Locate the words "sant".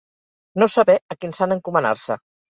1.39-1.53